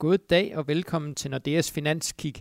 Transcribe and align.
God 0.00 0.18
dag 0.18 0.52
og 0.56 0.68
velkommen 0.68 1.14
til 1.14 1.30
Nordeas 1.30 1.70
Finanskig, 1.70 2.34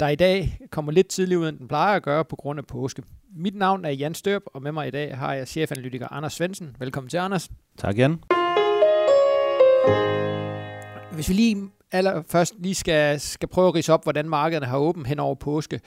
der 0.00 0.08
i 0.08 0.14
dag 0.14 0.58
kommer 0.70 0.92
lidt 0.92 1.08
tidligere 1.08 1.40
ud, 1.40 1.48
end 1.48 1.58
den 1.58 1.68
plejer 1.68 1.96
at 1.96 2.02
gøre 2.02 2.24
på 2.24 2.36
grund 2.36 2.58
af 2.58 2.66
påske. 2.66 3.02
Mit 3.36 3.54
navn 3.54 3.84
er 3.84 3.90
Jan 3.90 4.14
Størp, 4.14 4.42
og 4.46 4.62
med 4.62 4.72
mig 4.72 4.88
i 4.88 4.90
dag 4.90 5.16
har 5.16 5.34
jeg 5.34 5.48
chefanalytiker 5.48 6.12
Anders 6.12 6.32
Svensen. 6.32 6.76
Velkommen 6.78 7.10
til, 7.10 7.16
Anders. 7.16 7.50
Tak, 7.78 7.98
Jan. 7.98 8.10
Hvis 11.12 11.28
vi 11.28 11.34
lige 11.34 11.70
allerførst 11.92 12.54
lige 12.58 12.74
skal, 12.74 13.20
skal 13.20 13.48
prøve 13.48 13.68
at 13.68 13.74
rise 13.74 13.92
op, 13.92 14.02
hvordan 14.02 14.28
markederne 14.28 14.66
har 14.66 14.78
åbent 14.78 15.06
hen 15.06 15.18
over 15.18 15.34
påske, 15.34 15.80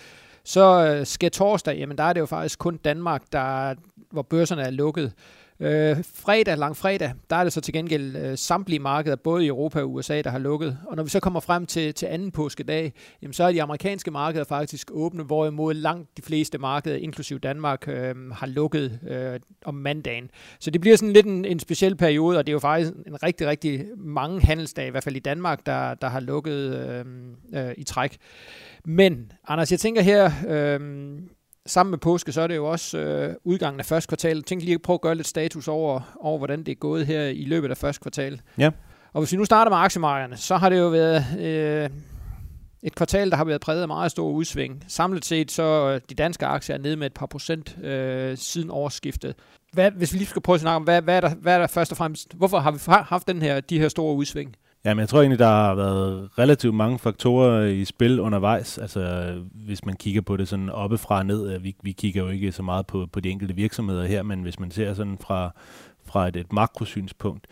så 0.43 0.95
øh, 0.95 1.05
skal 1.05 1.31
torsdag, 1.31 1.77
jamen 1.77 1.97
der 1.97 2.03
er 2.03 2.13
det 2.13 2.19
jo 2.19 2.25
faktisk 2.25 2.59
kun 2.59 2.77
Danmark, 2.77 3.23
der, 3.31 3.75
hvor 4.11 4.21
børserne 4.21 4.61
er 4.61 4.71
lukket. 4.71 5.13
Øh, 5.59 5.97
fredag, 6.13 6.57
lang 6.57 6.77
fredag, 6.77 7.13
der 7.29 7.35
er 7.35 7.43
det 7.43 7.53
så 7.53 7.61
til 7.61 7.73
gengæld 7.73 8.15
øh, 8.15 8.37
samtlige 8.37 8.79
markeder, 8.79 9.15
både 9.15 9.45
i 9.45 9.47
Europa 9.47 9.81
og 9.81 9.93
USA, 9.93 10.21
der 10.21 10.29
har 10.29 10.39
lukket. 10.39 10.77
Og 10.87 10.95
når 10.95 11.03
vi 11.03 11.09
så 11.09 11.19
kommer 11.19 11.39
frem 11.39 11.65
til, 11.65 11.93
til 11.93 12.05
anden 12.05 12.31
påskedag, 12.31 12.93
jamen, 13.21 13.33
så 13.33 13.43
er 13.43 13.51
de 13.51 13.61
amerikanske 13.61 14.11
markeder 14.11 14.43
faktisk 14.43 14.91
åbne, 14.91 15.23
hvorimod 15.23 15.73
langt 15.73 16.17
de 16.17 16.21
fleste 16.21 16.57
markeder, 16.57 16.95
inklusive 16.95 17.39
Danmark, 17.39 17.87
øh, 17.87 18.31
har 18.31 18.47
lukket 18.47 18.99
øh, 19.07 19.39
om 19.65 19.73
mandagen. 19.73 20.29
Så 20.59 20.71
det 20.71 20.81
bliver 20.81 20.97
sådan 20.97 21.13
lidt 21.13 21.25
en, 21.25 21.45
en 21.45 21.59
speciel 21.59 21.95
periode, 21.95 22.37
og 22.37 22.47
det 22.47 22.51
er 22.51 22.53
jo 22.53 22.59
faktisk 22.59 22.93
en 23.07 23.23
rigtig, 23.23 23.47
rigtig 23.47 23.85
mange 23.97 24.41
handelsdage, 24.41 24.87
i 24.87 24.91
hvert 24.91 25.03
fald 25.03 25.15
i 25.15 25.19
Danmark, 25.19 25.65
der, 25.65 25.93
der 25.93 26.07
har 26.07 26.19
lukket 26.19 26.75
øh, 26.75 27.05
øh, 27.53 27.73
i 27.77 27.83
træk. 27.83 28.17
Men, 28.85 29.31
Anders, 29.47 29.71
jeg 29.71 29.79
tænker 29.79 30.01
her, 30.01 30.31
øh, 30.47 30.79
sammen 31.67 31.91
med 31.91 31.97
påske, 31.97 32.31
så 32.31 32.41
er 32.41 32.47
det 32.47 32.55
jo 32.55 32.65
også 32.65 32.97
øh, 32.97 33.35
udgangen 33.43 33.79
af 33.79 33.85
første 33.85 34.07
kvartal. 34.07 34.43
Tænk 34.43 34.61
lige 34.61 34.73
at 34.73 34.81
prøve 34.81 34.95
at 34.95 35.01
gøre 35.01 35.15
lidt 35.15 35.27
status 35.27 35.67
over, 35.67 36.17
over, 36.19 36.37
hvordan 36.37 36.59
det 36.59 36.71
er 36.71 36.75
gået 36.75 37.05
her 37.05 37.21
i 37.21 37.45
løbet 37.45 37.69
af 37.69 37.77
første 37.77 38.01
kvartal. 38.01 38.41
Ja. 38.57 38.69
Og 39.13 39.21
hvis 39.21 39.31
vi 39.31 39.37
nu 39.37 39.45
starter 39.45 39.71
med 39.71 39.77
aktiemarkederne, 39.77 40.37
så 40.37 40.57
har 40.57 40.69
det 40.69 40.79
jo 40.79 40.87
været 40.87 41.25
øh, 41.39 41.89
et 42.83 42.95
kvartal, 42.95 43.29
der 43.29 43.37
har 43.37 43.45
været 43.45 43.61
præget 43.61 43.81
af 43.81 43.87
meget 43.87 44.11
store 44.11 44.31
udsving. 44.31 44.83
Samlet 44.87 45.25
set, 45.25 45.51
så 45.51 45.63
øh, 45.63 46.01
de 46.09 46.15
danske 46.15 46.45
aktier 46.45 46.75
er 46.75 46.79
nede 46.79 46.95
med 46.95 47.05
et 47.05 47.13
par 47.13 47.25
procent 47.25 47.77
øh, 47.83 48.37
siden 48.37 48.69
årsskiftet. 48.71 49.35
Hvad, 49.73 49.91
hvis 49.91 50.13
vi 50.13 50.17
lige 50.17 50.27
skal 50.27 50.41
prøve 50.41 50.53
at 50.53 50.61
snakke 50.61 50.75
om, 50.75 50.83
hvad, 50.83 51.01
hvad, 51.01 51.17
er 51.17 51.21
der, 51.21 51.35
hvad 51.35 51.53
er 51.53 51.59
der 51.59 51.67
først 51.67 51.91
og 51.91 51.97
fremmest, 51.97 52.33
hvorfor 52.33 52.59
har 52.59 52.71
vi 52.71 52.79
haft 52.87 53.27
den 53.27 53.41
her, 53.41 53.59
de 53.59 53.79
her 53.79 53.89
store 53.89 54.15
udsving? 54.15 54.55
Jamen, 54.87 54.99
jeg 54.99 55.09
tror 55.09 55.19
egentlig, 55.19 55.39
der 55.39 55.45
har 55.45 55.75
været 55.75 56.29
relativt 56.37 56.75
mange 56.75 56.99
faktorer 56.99 57.65
i 57.65 57.85
spil 57.85 58.19
undervejs. 58.19 58.77
Altså, 58.77 59.33
hvis 59.53 59.85
man 59.85 59.95
kigger 59.95 60.21
på 60.21 60.37
det 60.37 60.47
sådan 60.47 60.69
oppefra 60.69 61.17
og 61.17 61.25
ned, 61.25 61.59
vi, 61.59 61.75
vi 61.83 61.91
kigger 61.91 62.23
jo 62.23 62.29
ikke 62.29 62.51
så 62.51 62.63
meget 62.63 62.87
på, 62.87 63.07
på 63.11 63.19
de 63.19 63.29
enkelte 63.29 63.55
virksomheder 63.55 64.05
her, 64.05 64.23
men 64.23 64.41
hvis 64.41 64.59
man 64.59 64.71
ser 64.71 64.93
sådan 64.93 65.17
fra, 65.21 65.51
fra 66.05 66.27
et, 66.27 66.35
et 66.35 66.53
makrosynspunkt, 66.53 67.47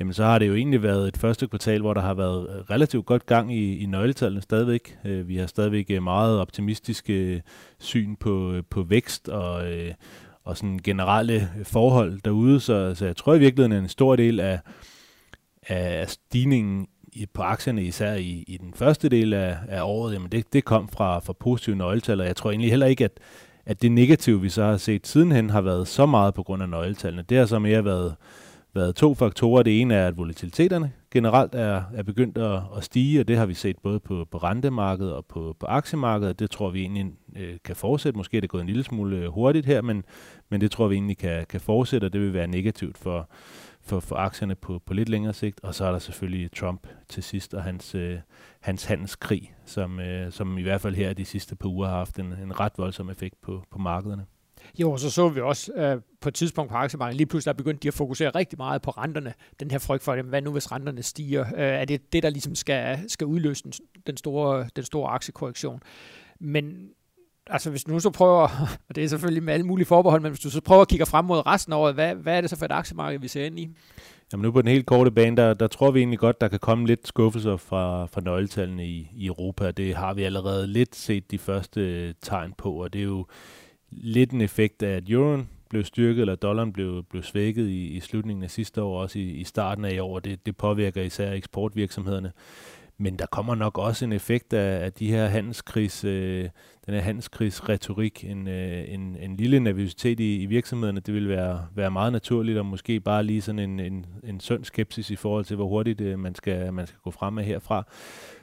jamen 0.00 0.14
så 0.14 0.24
har 0.24 0.38
det 0.38 0.48
jo 0.48 0.54
egentlig 0.54 0.82
været 0.82 1.08
et 1.08 1.16
første 1.16 1.46
kvartal, 1.46 1.80
hvor 1.80 1.94
der 1.94 2.00
har 2.00 2.14
været 2.14 2.70
relativt 2.70 3.06
godt 3.06 3.26
gang 3.26 3.54
i, 3.54 3.78
i 3.78 3.86
nøgletallene 3.86 4.42
stadigvæk. 4.42 4.98
Øh, 5.04 5.28
vi 5.28 5.36
har 5.36 5.46
stadigvæk 5.46 5.86
øh, 5.90 6.02
meget 6.02 6.38
optimistiske 6.38 7.42
syn 7.78 8.16
på, 8.16 8.52
øh, 8.52 8.62
på 8.70 8.82
vækst 8.82 9.28
og, 9.28 9.62
og 10.44 10.56
sådan 10.56 10.80
generelle 10.84 11.48
forhold 11.64 12.20
derude, 12.24 12.60
så, 12.60 12.94
så 12.94 13.06
jeg 13.06 13.16
tror 13.16 13.34
i 13.34 13.38
virkeligheden, 13.38 13.72
at 13.72 13.82
en 13.82 13.88
stor 13.88 14.16
del 14.16 14.40
af 14.40 14.58
af 15.70 16.08
stigningen 16.08 16.86
på 17.34 17.42
aktierne, 17.42 17.82
især 17.82 18.14
i, 18.14 18.44
i 18.46 18.56
den 18.56 18.74
første 18.74 19.08
del 19.08 19.32
af, 19.32 19.56
af 19.68 19.82
året, 19.82 20.14
jamen 20.14 20.28
det, 20.32 20.52
det 20.52 20.64
kom 20.64 20.88
fra, 20.88 21.18
fra 21.18 21.32
positive 21.32 21.76
nøgletal, 21.76 22.20
og 22.20 22.26
jeg 22.26 22.36
tror 22.36 22.50
egentlig 22.50 22.70
heller 22.70 22.86
ikke, 22.86 23.04
at, 23.04 23.12
at 23.66 23.82
det 23.82 23.92
negative, 23.92 24.40
vi 24.40 24.48
så 24.48 24.64
har 24.64 24.76
set 24.76 25.06
sidenhen, 25.06 25.50
har 25.50 25.60
været 25.60 25.88
så 25.88 26.06
meget 26.06 26.34
på 26.34 26.42
grund 26.42 26.62
af 26.62 26.68
nøgletallene. 26.68 27.24
Det 27.28 27.38
har 27.38 27.46
så 27.46 27.58
mere 27.58 27.84
været, 27.84 28.14
været 28.74 28.96
to 28.96 29.14
faktorer. 29.14 29.62
Det 29.62 29.80
ene 29.80 29.94
er, 29.94 30.06
at 30.06 30.16
volatiliteterne 30.16 30.92
generelt 31.10 31.54
er, 31.54 31.82
er 31.94 32.02
begyndt 32.02 32.38
at, 32.38 32.60
at 32.76 32.84
stige, 32.84 33.20
og 33.20 33.28
det 33.28 33.36
har 33.36 33.46
vi 33.46 33.54
set 33.54 33.76
både 33.82 34.00
på, 34.00 34.26
på 34.30 34.38
rentemarkedet 34.38 35.12
og 35.12 35.24
på, 35.26 35.56
på 35.60 35.66
aktiemarkedet. 35.66 36.38
Det 36.38 36.50
tror 36.50 36.70
vi 36.70 36.80
egentlig 36.80 37.06
øh, 37.36 37.56
kan 37.64 37.76
fortsætte. 37.76 38.16
Måske 38.16 38.36
er 38.36 38.40
det 38.40 38.50
gået 38.50 38.60
en 38.60 38.66
lille 38.66 38.84
smule 38.84 39.16
øh, 39.16 39.26
hurtigt 39.26 39.66
her, 39.66 39.82
men, 39.82 40.04
men 40.50 40.60
det 40.60 40.70
tror 40.70 40.88
vi 40.88 40.94
egentlig 40.94 41.18
kan, 41.18 41.46
kan 41.48 41.60
fortsætte, 41.60 42.04
og 42.04 42.12
det 42.12 42.20
vil 42.20 42.34
være 42.34 42.46
negativt 42.46 42.98
for, 42.98 43.30
for, 43.82 44.00
for 44.00 44.16
aktierne 44.16 44.54
på, 44.54 44.78
på 44.86 44.94
lidt 44.94 45.08
længere 45.08 45.32
sigt. 45.32 45.60
Og 45.62 45.74
så 45.74 45.84
er 45.84 45.92
der 45.92 45.98
selvfølgelig 45.98 46.52
Trump 46.52 46.86
til 47.08 47.22
sidst 47.22 47.54
og 47.54 47.62
hans, 47.62 47.94
øh, 47.94 48.18
hans 48.60 48.84
handelskrig, 48.84 49.54
som, 49.64 50.00
øh, 50.00 50.32
som 50.32 50.58
i 50.58 50.62
hvert 50.62 50.80
fald 50.80 50.94
her 50.94 51.12
de 51.12 51.24
sidste 51.24 51.56
par 51.56 51.68
uger 51.68 51.88
har 51.88 51.96
haft 51.96 52.18
en, 52.18 52.26
en 52.26 52.60
ret 52.60 52.72
voldsom 52.76 53.10
effekt 53.10 53.40
på, 53.42 53.64
på 53.70 53.78
markederne. 53.78 54.26
Jo, 54.78 54.92
og 54.92 55.00
så 55.00 55.10
så 55.10 55.28
vi 55.28 55.40
også 55.40 55.72
øh, 55.72 56.00
på 56.20 56.28
et 56.28 56.34
tidspunkt 56.34 56.70
på 56.70 56.76
aktiemarkedet, 56.76 57.16
lige 57.16 57.26
pludselig 57.26 57.50
er 57.50 57.56
begyndt 57.56 57.82
de 57.82 57.88
at 57.88 57.94
fokusere 57.94 58.30
rigtig 58.30 58.58
meget 58.58 58.82
på 58.82 58.90
renterne. 58.90 59.34
Den 59.60 59.70
her 59.70 59.78
frygt 59.78 60.02
for, 60.02 60.22
hvad 60.22 60.42
nu 60.42 60.52
hvis 60.52 60.72
renterne 60.72 61.02
stiger? 61.02 61.46
Øh, 61.46 61.60
er 61.60 61.84
det 61.84 62.12
det, 62.12 62.22
der 62.22 62.30
ligesom 62.30 62.54
skal, 62.54 63.10
skal 63.10 63.26
udløse 63.26 63.64
den, 63.64 63.72
den, 64.06 64.16
store, 64.16 64.68
den 64.76 64.84
store 64.84 65.10
aktiekorrektion? 65.10 65.82
Men 66.40 66.90
altså 67.50 67.70
hvis 67.70 67.84
du 67.84 67.92
nu 67.92 68.00
så 68.00 68.10
prøver, 68.10 68.48
og 68.88 68.94
det 68.94 69.04
er 69.04 69.08
selvfølgelig 69.08 69.42
med 69.42 69.54
alle 69.54 69.66
mulige 69.66 69.86
forbehold, 69.86 70.22
men 70.22 70.30
hvis 70.30 70.40
du 70.40 70.50
så 70.50 70.60
prøver 70.60 70.82
at 70.82 70.88
kigge 70.88 71.06
frem 71.06 71.24
mod 71.24 71.46
resten 71.46 71.72
af 71.72 71.76
året, 71.76 71.94
hvad, 71.94 72.14
hvad 72.14 72.36
er 72.36 72.40
det 72.40 72.50
så 72.50 72.56
for 72.56 72.64
et 72.64 72.72
aktiemarked, 72.72 73.20
vi 73.20 73.28
ser 73.28 73.44
ind 73.44 73.58
i? 73.58 73.68
Jamen 74.32 74.42
nu 74.42 74.52
på 74.52 74.62
den 74.62 74.70
helt 74.70 74.86
korte 74.86 75.10
bane, 75.10 75.36
der, 75.36 75.54
der 75.54 75.66
tror 75.66 75.90
vi 75.90 75.98
egentlig 75.98 76.18
godt, 76.18 76.40
der 76.40 76.48
kan 76.48 76.58
komme 76.58 76.86
lidt 76.86 77.08
skuffelser 77.08 77.56
fra, 77.56 78.06
fra 78.06 78.20
nøgletallene 78.20 78.86
i, 78.86 79.10
i 79.16 79.26
Europa. 79.26 79.70
Det 79.70 79.94
har 79.94 80.14
vi 80.14 80.22
allerede 80.22 80.66
lidt 80.66 80.96
set 80.96 81.30
de 81.30 81.38
første 81.38 81.80
øh, 81.80 82.14
tegn 82.22 82.54
på, 82.58 82.72
og 82.72 82.92
det 82.92 82.98
er 82.98 83.04
jo 83.04 83.26
lidt 83.90 84.30
en 84.30 84.40
effekt 84.40 84.82
af, 84.82 84.96
at 84.96 85.10
euroen 85.10 85.48
blev 85.70 85.84
styrket, 85.84 86.20
eller 86.20 86.34
dollaren 86.34 86.72
blev, 86.72 87.04
blev 87.10 87.22
svækket 87.22 87.68
i, 87.68 87.86
i 87.86 88.00
slutningen 88.00 88.42
af 88.42 88.50
sidste 88.50 88.82
år, 88.82 89.02
også 89.02 89.18
i, 89.18 89.22
i 89.22 89.44
starten 89.44 89.84
af 89.84 89.94
i 89.94 89.98
år. 89.98 90.18
Det, 90.18 90.46
det 90.46 90.56
påvirker 90.56 91.02
især 91.02 91.32
eksportvirksomhederne. 91.32 92.32
Men 93.02 93.16
der 93.18 93.26
kommer 93.26 93.54
nok 93.54 93.78
også 93.78 94.04
en 94.04 94.12
effekt 94.12 94.52
af, 94.52 94.84
af 94.84 94.92
de 94.92 95.08
her 95.08 95.26
handelskris, 95.26 96.04
øh, 96.04 96.48
den 96.86 96.94
her 96.94 97.00
handelskrigsretorik, 97.00 98.24
en, 98.24 98.48
øh, 98.48 98.84
en, 98.88 99.16
en 99.20 99.36
lille 99.36 99.60
nervøsitet 99.60 100.20
i, 100.20 100.42
i 100.42 100.46
virksomhederne. 100.46 101.00
Det 101.00 101.14
vil 101.14 101.28
være, 101.28 101.66
være 101.74 101.90
meget 101.90 102.12
naturligt, 102.12 102.58
og 102.58 102.66
måske 102.66 103.00
bare 103.00 103.24
lige 103.24 103.42
sådan 103.42 103.58
en, 103.58 103.80
en, 103.80 104.06
en 104.24 104.40
sund 104.40 104.64
skepsis 104.64 105.10
i 105.10 105.16
forhold 105.16 105.44
til, 105.44 105.56
hvor 105.56 105.66
hurtigt 105.66 106.00
øh, 106.00 106.18
man, 106.18 106.34
skal, 106.34 106.72
man 106.72 106.86
skal 106.86 106.98
gå 107.04 107.10
frem 107.10 107.34
med 107.34 107.44
herfra. 107.44 107.86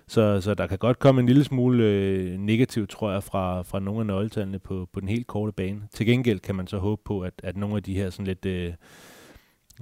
Så, 0.07 0.41
så 0.41 0.53
der 0.53 0.67
kan 0.67 0.77
godt 0.77 0.99
komme 0.99 1.21
en 1.21 1.27
lille 1.27 1.43
smule 1.43 1.83
øh, 1.83 2.37
negativt, 2.37 2.89
tror 2.89 3.11
jeg, 3.11 3.23
fra, 3.23 3.61
fra 3.61 3.79
nogle 3.79 3.99
af 3.99 4.05
nøgletallene 4.05 4.59
på, 4.59 4.89
på 4.93 4.99
den 4.99 5.09
helt 5.09 5.27
korte 5.27 5.51
bane. 5.51 5.81
Til 5.93 6.05
gengæld 6.05 6.39
kan 6.39 6.55
man 6.55 6.67
så 6.67 6.77
håbe 6.77 7.01
på, 7.05 7.21
at, 7.21 7.33
at 7.43 7.57
nogle 7.57 7.75
af 7.75 7.83
de 7.83 7.93
her 7.93 8.09
sådan 8.09 8.27
lidt... 8.27 8.45
Øh, 8.45 8.73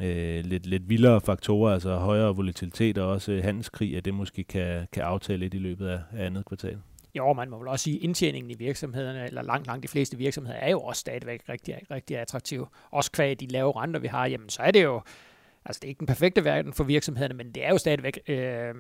øh, 0.01 0.45
lidt, 0.45 0.65
lidt 0.65 0.89
vildere 0.89 1.21
faktorer, 1.21 1.73
altså 1.73 1.95
højere 1.95 2.35
volatilitet 2.35 2.97
og 2.97 3.07
også 3.07 3.41
handelskrig, 3.43 3.97
at 3.97 4.05
det 4.05 4.13
måske 4.13 4.43
kan, 4.43 4.87
kan 4.91 5.03
aftale 5.03 5.39
lidt 5.39 5.53
i 5.53 5.57
løbet 5.57 5.87
af, 5.87 5.99
af 6.17 6.25
andet 6.25 6.45
kvartal. 6.45 6.77
Jo, 7.15 7.33
man 7.33 7.49
må 7.49 7.59
vel 7.59 7.67
også 7.67 7.83
sige, 7.83 7.97
at 7.97 8.03
indtjeningen 8.03 8.51
i 8.51 8.55
virksomhederne, 8.57 9.25
eller 9.25 9.41
langt, 9.41 9.67
langt 9.67 9.83
de 9.83 9.87
fleste 9.87 10.17
virksomheder, 10.17 10.57
er 10.57 10.69
jo 10.69 10.79
også 10.79 10.99
stadigvæk 10.99 11.41
rigtig, 11.49 11.75
rigtig 11.91 12.17
attraktiv. 12.17 12.67
Også 12.91 13.11
kvæg 13.11 13.39
de 13.39 13.47
lave 13.47 13.81
renter, 13.81 13.99
vi 13.99 14.07
har, 14.07 14.25
jamen 14.25 14.49
så 14.49 14.61
er 14.61 14.71
det 14.71 14.83
jo, 14.83 15.01
altså 15.65 15.79
det 15.79 15.87
er 15.87 15.89
ikke 15.89 15.99
den 15.99 16.07
perfekte 16.07 16.43
verden 16.43 16.73
for 16.73 16.83
virksomhederne, 16.83 17.33
men 17.33 17.51
det 17.51 17.65
er 17.65 17.69
jo 17.69 17.77
stadigvæk, 17.77 18.19
øh, 18.27 18.73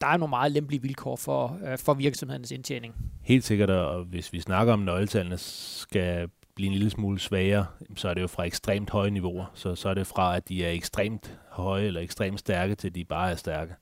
der 0.00 0.06
er 0.06 0.16
nogle 0.16 0.30
meget 0.30 0.52
lempelige 0.52 0.82
vilkår 0.82 1.16
for, 1.16 1.58
øh, 1.66 1.78
for 1.78 1.94
virksomhedernes 1.94 2.50
indtjening. 2.50 2.94
Helt 3.22 3.44
sikkert, 3.44 3.70
og 3.70 4.04
hvis 4.04 4.32
vi 4.32 4.40
snakker 4.40 4.72
om 4.72 4.78
nøgletallene 4.78 5.38
skal 5.38 6.28
blive 6.60 6.66
en 6.66 6.72
lille 6.72 6.90
smule 6.90 7.18
svagere, 7.18 7.66
så 7.96 8.08
er 8.08 8.14
det 8.14 8.20
jo 8.22 8.26
fra 8.26 8.44
ekstremt 8.44 8.90
høje 8.90 9.10
niveauer. 9.10 9.50
Så, 9.54 9.74
så 9.74 9.88
er 9.88 9.94
det 9.94 10.06
fra, 10.06 10.36
at 10.36 10.48
de 10.48 10.64
er 10.64 10.70
ekstremt 10.70 11.38
høje 11.48 11.84
eller 11.84 12.00
ekstremt 12.00 12.40
stærke, 12.40 12.74
til 12.74 12.94
de 12.94 13.04
bare 13.04 13.30
er 13.30 13.36
stærke. 13.36 13.74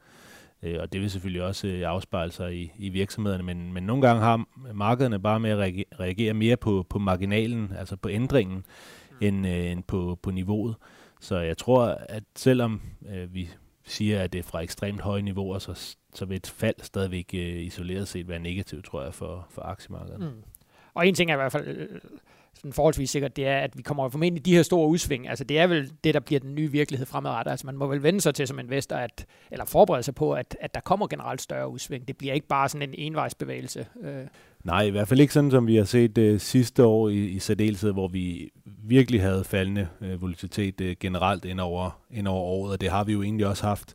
Øh, 0.63 0.77
og 0.81 0.93
det 0.93 1.01
vil 1.01 1.11
selvfølgelig 1.11 1.43
også 1.43 1.67
øh, 1.67 1.89
afspejle 1.89 2.33
sig 2.33 2.55
i, 2.55 2.73
i 2.79 2.89
virksomhederne, 2.89 3.43
men, 3.43 3.73
men 3.73 3.83
nogle 3.83 4.03
gange 4.03 4.23
har 4.23 4.45
markederne 4.75 5.21
bare 5.21 5.41
med 5.41 5.51
at 5.51 5.59
reagere, 5.59 5.85
reagere 6.01 6.35
mere 6.35 6.57
på, 6.57 6.87
på 6.91 6.99
marginalen, 6.99 7.73
altså 7.79 7.97
på 7.97 8.09
ændringen, 8.09 8.57
mm. 9.11 9.17
end, 9.21 9.47
øh, 9.47 9.71
end 9.71 9.83
på, 9.83 10.19
på 10.23 10.31
niveauet. 10.31 10.75
Så 11.21 11.39
jeg 11.39 11.59
tror, 11.59 11.85
at 12.09 12.23
selvom 12.37 12.81
øh, 13.09 13.35
vi 13.35 13.51
siger, 13.85 14.23
at 14.23 14.33
det 14.33 14.39
er 14.39 14.43
fra 14.43 14.61
ekstremt 14.61 15.01
høje 15.01 15.23
niveauer, 15.23 15.59
så, 15.59 15.97
så 16.15 16.25
vil 16.25 16.37
et 16.37 16.47
fald 16.47 16.83
stadigvæk 16.83 17.31
øh, 17.35 17.63
isoleret 17.63 18.09
set 18.09 18.29
være 18.29 18.39
negativt, 18.39 18.85
tror 18.85 19.03
jeg, 19.03 19.15
for, 19.15 19.47
for 19.51 19.63
aktiemarkedet. 19.63 20.21
Mm. 20.21 20.43
Og 20.95 21.09
en 21.09 21.15
ting 21.15 21.31
er 21.31 21.35
i 21.35 21.37
hvert 21.37 21.53
fald 21.53 21.69
øh, 21.69 22.01
sådan 22.59 22.73
forholdsvis 22.73 23.11
sikkert, 23.11 23.37
det 23.37 23.47
er, 23.47 23.59
at 23.59 23.79
vi 23.79 23.83
kommer 23.83 24.09
formentlig 24.09 24.47
de 24.47 24.55
her 24.55 24.63
store 24.63 24.89
udsving. 24.89 25.29
Altså 25.29 25.45
det 25.45 25.59
er 25.59 25.67
vel 25.67 25.93
det, 26.05 26.15
der 26.15 26.21
bliver 26.21 26.41
den 26.41 26.55
nye 26.55 26.71
virkelighed 26.71 27.07
fremadrettet. 27.07 27.51
Altså 27.51 27.67
man 27.67 27.77
må 27.77 27.87
vel 27.87 28.03
vende 28.03 28.21
sig 28.21 28.35
til 28.35 28.47
som 28.47 28.59
investor, 28.59 28.97
at, 28.97 29.27
eller 29.51 29.65
forberede 29.65 30.03
sig 30.03 30.15
på, 30.15 30.33
at, 30.33 30.57
at 30.61 30.75
der 30.75 30.81
kommer 30.81 31.07
generelt 31.07 31.43
større 31.43 31.69
udsving. 31.69 32.09
Det 32.09 32.17
bliver 32.17 32.35
ikke 32.35 32.47
bare 32.47 32.69
sådan 32.69 32.89
en 32.89 32.95
envejsbevægelse. 32.99 33.87
Øh. 34.03 34.25
Nej, 34.65 34.83
i 34.83 34.91
hvert 34.91 35.09
fald 35.09 35.21
ikke 35.21 35.33
sådan, 35.33 35.51
som 35.51 35.67
vi 35.67 35.77
har 35.77 35.85
set 35.85 36.19
øh, 36.19 36.41
sidste 36.41 36.85
år 36.85 37.09
i, 37.09 37.27
i 37.27 37.39
særdeleshed, 37.39 37.93
hvor 37.93 38.09
vi 38.09 38.51
virkelig 38.65 39.23
havde 39.23 39.45
faldende 39.45 39.89
øh, 40.01 40.23
volatilitet 40.23 40.81
øh, 40.81 40.97
generelt 41.01 41.45
ind 41.45 41.61
over, 41.61 42.01
ind 42.11 42.29
over 42.29 42.43
året, 42.43 42.73
og 42.73 42.81
det 42.81 42.91
har 42.91 43.05
vi 43.05 43.13
jo 43.13 43.23
egentlig 43.23 43.47
også 43.47 43.67
haft 43.67 43.95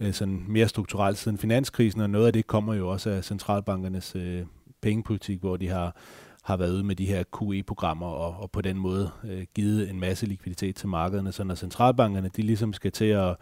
øh, 0.00 0.12
sådan 0.12 0.44
mere 0.48 0.68
strukturelt 0.68 1.18
siden 1.18 1.38
finanskrisen, 1.38 2.00
og 2.00 2.10
noget 2.10 2.26
af 2.26 2.32
det 2.32 2.46
kommer 2.46 2.74
jo 2.74 2.88
også 2.88 3.10
af 3.10 3.24
centralbankernes 3.24 4.16
øh, 4.16 4.42
pengepolitik, 4.82 5.40
hvor 5.40 5.56
de 5.56 5.68
har 5.68 5.96
har 6.42 6.56
været 6.56 6.72
ude 6.72 6.84
med 6.84 6.96
de 6.96 7.06
her 7.06 7.22
QE-programmer 7.38 8.06
og, 8.06 8.42
og 8.42 8.50
på 8.50 8.60
den 8.60 8.76
måde 8.76 9.10
øh, 9.24 9.46
givet 9.54 9.90
en 9.90 10.00
masse 10.00 10.26
likviditet 10.26 10.76
til 10.76 10.88
markederne, 10.88 11.32
så 11.32 11.44
når 11.44 11.54
centralbankerne 11.54 12.30
de 12.36 12.42
ligesom 12.42 12.72
skal 12.72 12.92
til 12.92 13.04
at, 13.04 13.36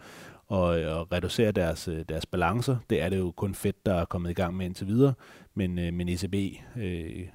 og, 0.49 0.65
og 0.67 1.11
reducere 1.11 1.51
deres, 1.51 1.87
øh, 1.87 2.05
deres 2.09 2.25
balancer. 2.25 2.77
Det 2.89 3.01
er 3.01 3.09
det 3.09 3.17
jo 3.17 3.31
kun 3.31 3.55
Fed, 3.55 3.73
der 3.85 3.93
er 3.93 4.05
kommet 4.05 4.29
i 4.29 4.33
gang 4.33 4.57
med 4.57 4.65
indtil 4.65 4.87
videre, 4.87 5.13
men, 5.53 5.79
øh, 5.79 5.93
men 5.93 6.09
ECB 6.09 6.35
øh, 6.77 7.27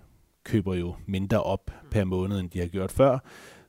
køber 0.45 0.75
jo 0.75 0.95
mindre 1.07 1.43
op 1.43 1.71
per 1.91 2.05
måned, 2.05 2.41
end 2.41 2.51
de 2.51 2.59
har 2.59 2.67
gjort 2.67 2.91
før. 2.91 3.19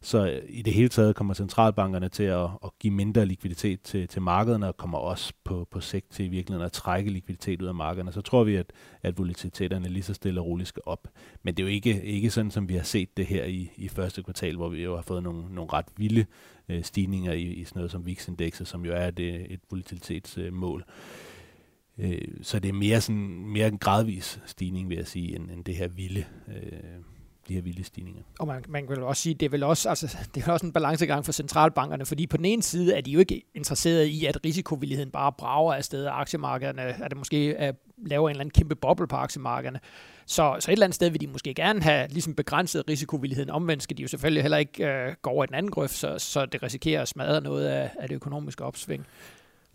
Så 0.02 0.28
øh, 0.28 0.42
i 0.50 0.62
det 0.62 0.74
hele 0.74 0.90
taget 0.90 1.16
kommer 1.16 1.34
centralbankerne 1.34 2.10
til 2.10 2.24
at, 2.24 2.50
at 2.64 2.70
give 2.80 2.94
mindre 2.94 3.26
likviditet 3.26 3.82
til, 3.82 4.08
til 4.08 4.22
markederne, 4.22 4.68
og 4.68 4.78
kommer 4.78 4.98
også 4.98 5.34
på, 5.44 5.68
på 5.72 5.80
sigt 5.80 6.12
til 6.12 6.26
i 6.26 6.28
virkeligheden 6.28 6.66
at 6.66 6.72
trække 6.72 7.12
likviditet 7.12 7.62
ud 7.62 7.68
af 7.68 7.76
markederne. 7.76 8.12
Så 8.12 8.22
tror 8.22 8.44
vi, 8.44 8.56
at, 8.56 8.74
at 9.04 9.18
volatiliteterne 9.18 9.90
lige 9.90 10.04
så 10.04 10.14
stille 10.14 10.42
og 10.42 10.46
roligt 10.46 10.70
skal 10.70 10.82
op. 10.86 11.08
Men 11.44 11.58
det 11.58 11.64
er 11.64 11.68
jo 11.68 11.74
ikke, 11.74 12.04
ikke 12.04 12.30
sådan, 12.30 12.52
som 12.52 12.70
vi 12.70 12.76
har 12.76 12.84
set 12.84 13.18
det 13.18 13.26
her 13.26 13.44
i, 13.46 13.72
i 13.76 13.88
første 13.88 14.24
kvartal, 14.24 14.56
hvor 14.56 14.70
vi 14.70 14.84
jo 14.84 14.96
har 14.96 15.02
fået 15.04 15.24
nogle, 15.24 15.56
nogle 15.56 15.74
ret 15.74 15.88
vilde 15.98 16.26
øh, 16.70 16.84
stigninger 16.84 17.34
i, 17.34 17.44
i 17.44 17.64
sådan 17.64 17.80
noget 17.80 17.92
som 17.92 18.06
VIX-indekset, 18.06 18.68
som 18.68 18.86
jo 18.86 18.94
er 18.94 19.08
et, 19.08 19.20
øh, 19.20 19.36
et 19.36 19.60
volatilitetsmål. 19.70 20.86
Øh, 21.98 22.22
så 22.42 22.60
det 22.60 22.70
er 22.70 22.74
mere, 22.74 23.02
sådan, 23.02 23.46
mere 23.46 23.68
en 23.68 23.78
gradvis 23.78 24.42
stigning, 24.46 24.90
vil 24.90 24.98
jeg 24.98 25.08
sige, 25.08 25.36
end, 25.36 25.52
end 25.52 25.66
det 25.66 25.76
her 25.76 25.88
vilde 25.88 26.26
øh, 26.48 27.15
de 27.48 27.54
her 27.54 27.62
vilde 27.62 27.84
stigninger. 27.84 28.22
Og 28.40 28.48
man, 28.48 28.64
man 28.70 28.88
kan 28.88 29.04
også 29.04 29.22
sige, 29.22 29.34
det 29.34 29.46
er 29.46 29.50
vel 29.50 29.64
også, 29.64 29.90
altså, 29.90 30.18
det 30.36 30.44
er 30.48 30.52
også 30.52 30.66
en 30.66 30.72
balancegang 30.72 31.26
for 31.26 31.32
centralbankerne, 31.32 32.06
fordi 32.06 32.28
på 32.28 32.38
den 32.38 32.46
ene 32.46 32.64
side 32.64 32.94
er 32.94 33.02
de 33.02 33.12
jo 33.12 33.20
ikke 33.20 33.42
interesseret 33.56 34.06
i, 34.06 34.26
at 34.26 34.46
risikovilligheden 34.46 35.12
bare 35.12 35.32
brager 35.32 35.74
afsted, 35.74 36.06
af 36.06 36.12
aktiemarkederne, 36.12 36.82
at 36.82 37.12
det 37.12 37.18
måske 37.18 37.54
er, 37.54 37.72
laver 38.06 38.30
en 38.30 38.32
eller 38.32 38.42
anden 38.42 38.54
kæmpe 38.54 38.76
boble 38.76 39.08
på 39.08 39.16
aktiemarkederne. 39.16 39.80
Så, 40.26 40.56
så 40.60 40.72
et 40.72 40.74
eller 40.74 40.86
andet 40.86 40.96
sted 40.96 41.10
vil 41.10 41.22
de 41.22 41.28
måske 41.28 41.54
gerne 41.54 41.82
have 41.82 42.08
ligesom 42.08 42.36
begrænset 42.36 42.84
risikovilligheden. 42.90 43.50
Omvendt 43.50 43.84
skal 43.84 43.98
de 43.98 44.02
jo 44.02 44.08
selvfølgelig 44.08 44.42
heller 44.44 44.58
ikke 44.58 44.88
øh, 44.88 45.14
gå 45.22 45.30
over 45.30 45.44
i 45.44 45.48
den 45.48 45.56
anden 45.56 45.72
grøft, 45.72 45.94
så, 45.94 46.20
så 46.20 46.46
det 46.46 46.64
risikerer 46.64 47.02
at 47.02 47.08
smadre 47.08 47.42
noget 47.42 47.66
af, 47.66 47.92
af 48.00 48.08
det 48.08 48.16
økonomiske 48.16 48.64
opsving. 48.64 49.06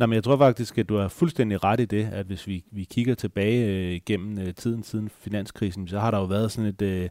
Nej, 0.01 0.07
men 0.07 0.15
jeg 0.15 0.25
tror 0.25 0.37
faktisk, 0.37 0.79
at 0.79 0.89
du 0.89 0.97
har 0.97 1.09
fuldstændig 1.09 1.65
ret 1.65 1.81
i 1.81 1.85
det, 1.85 2.09
at 2.13 2.27
hvis 2.27 2.47
vi, 2.47 2.65
vi 2.71 2.85
kigger 2.85 3.15
tilbage 3.15 3.67
øh, 3.67 4.01
gennem 4.07 4.39
øh, 4.39 4.55
tiden 4.55 4.83
siden 4.83 5.11
finanskrisen, 5.21 5.89
så 5.89 5.99
har 5.99 6.11
der 6.11 6.19
jo 6.19 6.25
været 6.25 6.53
sådan 6.53 6.69
et, 6.69 6.83
øh, 6.83 7.09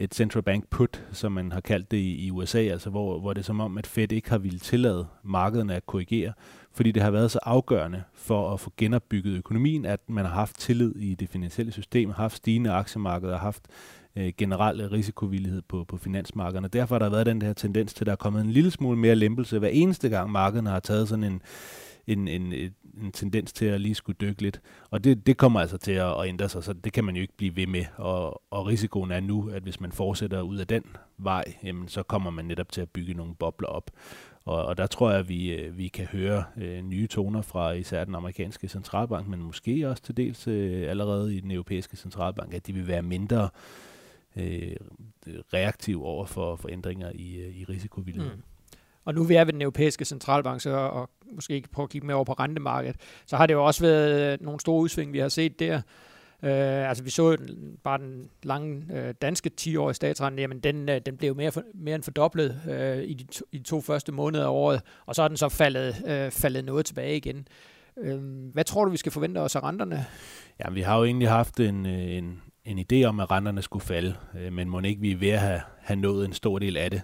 et 0.00 0.14
central 0.14 0.42
bank 0.42 0.68
put, 0.70 1.04
som 1.12 1.32
man 1.32 1.52
har 1.52 1.60
kaldt 1.60 1.90
det 1.90 1.96
i, 1.96 2.26
i 2.26 2.30
USA, 2.30 2.58
altså 2.58 2.90
hvor, 2.90 3.20
hvor 3.20 3.32
det 3.32 3.40
er 3.40 3.44
som 3.44 3.60
om, 3.60 3.78
at 3.78 3.86
Fed 3.86 4.12
ikke 4.12 4.30
har 4.30 4.38
ville 4.38 4.58
tillade 4.58 5.06
markederne 5.22 5.74
at 5.74 5.86
korrigere, 5.86 6.32
fordi 6.72 6.92
det 6.92 7.02
har 7.02 7.10
været 7.10 7.30
så 7.30 7.38
afgørende 7.42 8.02
for 8.14 8.52
at 8.52 8.60
få 8.60 8.72
genopbygget 8.76 9.36
økonomien, 9.36 9.84
at 9.84 10.00
man 10.08 10.24
har 10.24 10.32
haft 10.32 10.58
tillid 10.58 10.96
i 10.96 11.14
det 11.14 11.28
finansielle 11.28 11.72
system, 11.72 12.08
har 12.08 12.22
haft 12.22 12.36
stigende 12.36 12.70
aktiemarkeder, 12.70 13.32
har 13.32 13.38
haft 13.38 13.62
øh, 14.16 14.32
generel 14.38 14.88
risikovillighed 14.88 15.62
på, 15.68 15.84
på 15.84 15.96
finansmarkederne. 15.96 16.68
Derfor 16.68 16.94
har 16.94 16.98
der 16.98 17.10
været 17.10 17.26
den 17.26 17.42
her 17.42 17.52
tendens 17.52 17.94
til, 17.94 18.02
at 18.04 18.06
der 18.06 18.12
er 18.12 18.16
kommet 18.16 18.44
en 18.44 18.50
lille 18.50 18.70
smule 18.70 18.98
mere 18.98 19.14
lempelse 19.14 19.58
hver 19.58 19.68
eneste 19.68 20.08
gang 20.08 20.30
markederne 20.30 20.70
har 20.70 20.80
taget 20.80 21.08
sådan 21.08 21.24
en 21.24 21.42
en, 22.12 22.28
en, 22.28 22.52
en 23.02 23.12
tendens 23.12 23.52
til 23.52 23.66
at 23.66 23.80
lige 23.80 23.94
skulle 23.94 24.16
dykke 24.20 24.42
lidt. 24.42 24.60
Og 24.90 25.04
det, 25.04 25.26
det 25.26 25.36
kommer 25.36 25.60
altså 25.60 25.78
til 25.78 25.92
at, 25.92 26.20
at 26.20 26.26
ændre 26.28 26.48
sig, 26.48 26.64
så 26.64 26.72
det 26.72 26.92
kan 26.92 27.04
man 27.04 27.16
jo 27.16 27.22
ikke 27.22 27.36
blive 27.36 27.56
ved 27.56 27.66
med. 27.66 27.84
Og, 27.96 28.42
og 28.50 28.66
risikoen 28.66 29.10
er 29.10 29.20
nu, 29.20 29.50
at 29.50 29.62
hvis 29.62 29.80
man 29.80 29.92
fortsætter 29.92 30.40
ud 30.40 30.56
af 30.56 30.66
den 30.66 30.84
vej, 31.18 31.44
jamen, 31.64 31.88
så 31.88 32.02
kommer 32.02 32.30
man 32.30 32.44
netop 32.44 32.72
til 32.72 32.80
at 32.80 32.90
bygge 32.90 33.14
nogle 33.14 33.34
bobler 33.34 33.68
op. 33.68 33.90
Og, 34.44 34.66
og 34.66 34.76
der 34.76 34.86
tror 34.86 35.10
jeg, 35.10 35.18
at 35.18 35.28
vi, 35.28 35.52
øh, 35.52 35.78
vi 35.78 35.88
kan 35.88 36.06
høre 36.06 36.44
øh, 36.56 36.82
nye 36.82 37.06
toner 37.06 37.42
fra 37.42 37.70
især 37.70 38.04
den 38.04 38.14
amerikanske 38.14 38.68
centralbank, 38.68 39.28
men 39.28 39.42
måske 39.42 39.88
også 39.88 40.02
til 40.02 40.16
dels 40.16 40.48
øh, 40.48 40.90
allerede 40.90 41.36
i 41.36 41.40
den 41.40 41.50
europæiske 41.50 41.96
centralbank, 41.96 42.54
at 42.54 42.66
de 42.66 42.72
vil 42.72 42.86
være 42.86 43.02
mindre 43.02 43.48
øh, 44.36 44.76
reaktiv 45.26 46.04
over 46.04 46.26
for, 46.26 46.56
for 46.56 46.68
ændringer 46.68 47.12
i, 47.14 47.36
øh, 47.36 47.56
i 47.56 47.64
risikovilligheden. 47.64 48.36
Mm. 48.36 48.49
Og 49.04 49.14
nu 49.14 49.24
vi 49.24 49.34
er 49.34 49.44
ved 49.44 49.52
den 49.52 49.62
europæiske 49.62 50.04
centralbank, 50.04 50.60
så, 50.60 50.70
og 50.70 51.10
måske 51.32 51.54
ikke 51.54 51.68
prøve 51.68 51.84
at 51.84 51.90
kigge 51.90 52.06
mere 52.06 52.16
over 52.16 52.24
på 52.24 52.32
rentemarkedet, 52.32 52.96
så 53.26 53.36
har 53.36 53.46
det 53.46 53.54
jo 53.54 53.66
også 53.66 53.80
været 53.80 54.32
øh, 54.32 54.38
nogle 54.44 54.60
store 54.60 54.80
udsving, 54.80 55.12
vi 55.12 55.18
har 55.18 55.28
set 55.28 55.60
der. 55.60 55.80
Øh, 56.42 56.88
altså 56.88 57.04
vi 57.04 57.10
så 57.10 57.36
den, 57.36 57.76
bare 57.84 57.98
den 57.98 58.30
lange 58.42 58.82
øh, 58.92 59.14
danske 59.22 59.50
10-årige 59.60 59.94
statsrente, 59.94 60.40
jamen 60.40 60.60
den, 60.60 60.88
øh, 60.88 61.00
den 61.06 61.16
blev 61.16 61.36
mere, 61.36 61.52
for, 61.52 61.62
mere 61.74 61.94
end 61.94 62.02
fordoblet 62.02 62.60
øh, 62.70 63.02
i, 63.02 63.14
de 63.14 63.24
to, 63.24 63.44
i 63.52 63.58
de 63.58 63.62
to 63.62 63.80
første 63.80 64.12
måneder 64.12 64.44
af 64.44 64.50
året, 64.50 64.82
og 65.06 65.14
så 65.14 65.22
er 65.22 65.28
den 65.28 65.36
så 65.36 65.48
faldet, 65.48 65.94
øh, 66.06 66.30
faldet 66.30 66.64
noget 66.64 66.86
tilbage 66.86 67.16
igen. 67.16 67.48
Øh, 67.98 68.20
hvad 68.52 68.64
tror 68.64 68.84
du, 68.84 68.90
vi 68.90 68.96
skal 68.96 69.12
forvente 69.12 69.38
os 69.38 69.56
af 69.56 69.62
renterne? 69.62 70.06
Ja, 70.60 70.70
vi 70.70 70.80
har 70.80 70.98
jo 70.98 71.04
egentlig 71.04 71.28
haft 71.28 71.60
en, 71.60 71.86
øh, 71.86 72.16
en, 72.16 72.42
en 72.64 72.78
idé 72.78 73.04
om, 73.04 73.20
at 73.20 73.30
renterne 73.30 73.62
skulle 73.62 73.84
falde, 73.84 74.14
øh, 74.38 74.52
men 74.52 74.68
må 74.68 74.80
ikke 74.80 75.00
vi 75.00 75.12
er 75.12 75.16
ved 75.16 75.30
at 75.30 75.40
have, 75.40 75.60
have 75.78 76.00
nået 76.00 76.24
en 76.24 76.32
stor 76.32 76.58
del 76.58 76.76
af 76.76 76.90
det. 76.90 77.02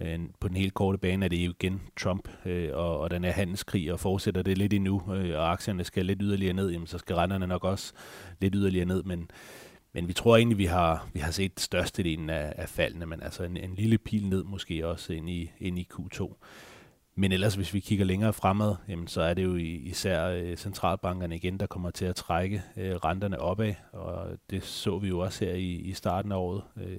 Øh, 0.00 0.20
på 0.40 0.48
den 0.48 0.56
helt 0.56 0.74
korte 0.74 0.98
bane 0.98 1.24
er 1.24 1.28
det 1.28 1.36
jo 1.36 1.50
igen 1.50 1.82
Trump 1.96 2.28
øh, 2.46 2.70
og, 2.72 2.98
og 2.98 3.10
den 3.10 3.24
her 3.24 3.32
handelskrig, 3.32 3.92
og 3.92 4.00
fortsætter 4.00 4.42
det 4.42 4.58
lidt 4.58 4.72
endnu, 4.72 5.02
øh, 5.14 5.38
og 5.38 5.52
aktierne 5.52 5.84
skal 5.84 6.06
lidt 6.06 6.18
yderligere 6.22 6.54
ned, 6.54 6.70
jamen, 6.70 6.86
så 6.86 6.98
skal 6.98 7.16
renterne 7.16 7.46
nok 7.46 7.64
også 7.64 7.92
lidt 8.40 8.54
yderligere 8.56 8.86
ned, 8.86 9.02
men, 9.02 9.30
men 9.92 10.08
vi 10.08 10.12
tror 10.12 10.36
egentlig, 10.36 10.58
vi 10.58 10.64
har, 10.64 11.08
vi 11.12 11.20
har 11.20 11.30
set 11.30 11.60
størstedelen 11.60 12.30
af, 12.30 12.52
af 12.56 12.68
faldene, 12.68 13.06
men 13.06 13.22
altså 13.22 13.44
en, 13.44 13.56
en 13.56 13.74
lille 13.74 13.98
pil 13.98 14.28
ned 14.28 14.44
måske 14.44 14.86
også 14.86 15.12
ind 15.12 15.30
i, 15.30 15.50
ind 15.60 15.78
i 15.78 15.88
Q2. 15.94 16.34
Men 17.18 17.32
ellers, 17.32 17.54
hvis 17.54 17.74
vi 17.74 17.80
kigger 17.80 18.04
længere 18.04 18.32
fremad, 18.32 18.74
jamen, 18.88 19.08
så 19.08 19.22
er 19.22 19.34
det 19.34 19.44
jo 19.44 19.56
især 19.56 20.26
øh, 20.26 20.56
centralbankerne 20.56 21.36
igen, 21.36 21.60
der 21.60 21.66
kommer 21.66 21.90
til 21.90 22.04
at 22.04 22.16
trække 22.16 22.62
øh, 22.76 22.94
renterne 22.94 23.40
opad, 23.40 23.74
og 23.92 24.26
det 24.50 24.64
så 24.64 24.98
vi 24.98 25.08
jo 25.08 25.18
også 25.18 25.44
her 25.44 25.52
i, 25.52 25.70
i 25.72 25.92
starten 25.92 26.32
af 26.32 26.36
året, 26.36 26.62
øh, 26.76 26.98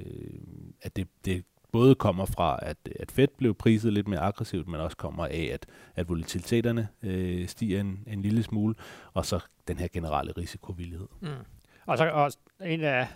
at 0.82 0.96
det, 0.96 1.08
det 1.26 1.44
både 1.78 1.96
kommer 1.96 2.26
fra, 2.26 2.60
at, 2.62 2.78
at 3.00 3.12
Fed 3.12 3.28
blev 3.38 3.54
priset 3.54 3.94
lidt 3.94 4.08
mere 4.08 4.20
aggressivt, 4.20 4.68
men 4.68 4.82
også 4.82 4.98
kommer 4.98 5.26
af, 5.26 5.50
at, 5.54 5.66
at 5.96 6.10
volatiliteterne 6.10 6.88
øh, 7.04 7.48
stiger 7.48 7.80
en, 7.80 8.00
en 8.08 8.22
lille 8.22 8.44
smule, 8.44 8.76
og 9.14 9.26
så 9.26 9.40
den 9.68 9.78
her 9.80 9.88
generelle 9.88 10.34
risikovillighed. 10.38 11.08
Mm. 11.22 11.28
Og 11.86 11.98
så 11.98 12.10
og 12.10 12.32
en 12.66 12.82
af 12.84 13.08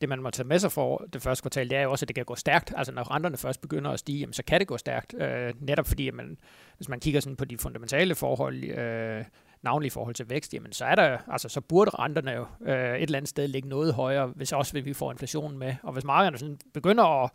det, 0.00 0.08
man 0.08 0.22
må 0.22 0.30
tage 0.30 0.46
med 0.46 0.58
sig 0.58 0.72
for 0.72 1.06
det 1.12 1.22
første 1.22 1.42
kvartal, 1.42 1.70
det 1.70 1.78
er 1.78 1.82
jo 1.82 1.90
også, 1.90 2.04
at 2.04 2.08
det 2.08 2.14
kan 2.14 2.24
gå 2.24 2.34
stærkt. 2.34 2.72
Altså 2.76 2.92
når 2.92 3.14
renterne 3.14 3.36
først 3.36 3.60
begynder 3.60 3.90
at 3.90 3.98
stige, 3.98 4.18
jamen, 4.18 4.32
så 4.32 4.42
kan 4.44 4.60
det 4.60 4.68
gå 4.68 4.76
stærkt. 4.76 5.14
Øh, 5.18 5.54
netop 5.60 5.86
fordi, 5.86 6.08
at 6.08 6.14
man, 6.14 6.38
hvis 6.76 6.88
man 6.88 7.00
kigger 7.00 7.20
sådan 7.20 7.36
på 7.36 7.44
de 7.44 7.58
fundamentale 7.58 8.14
forhold, 8.14 8.64
øh, 8.64 9.24
navnlig 9.62 9.86
i 9.86 9.90
forhold 9.90 10.14
til 10.14 10.30
vækst, 10.30 10.54
jamen 10.54 10.72
så 10.72 10.84
er 10.84 10.94
der, 10.94 11.18
altså 11.28 11.48
så 11.48 11.60
burde 11.60 11.90
renterne 11.90 12.30
jo 12.30 12.46
øh, 12.66 12.94
et 12.96 13.02
eller 13.02 13.18
andet 13.18 13.28
sted 13.28 13.48
ligge 13.48 13.68
noget 13.68 13.94
højere, 13.94 14.26
hvis 14.26 14.52
også 14.52 14.72
hvis 14.72 14.84
vi 14.84 14.92
får 14.92 15.12
inflationen 15.12 15.58
med. 15.58 15.74
Og 15.82 15.92
hvis 15.92 16.04
markederne 16.04 16.38
sådan 16.38 16.58
begynder 16.74 17.24
at 17.24 17.30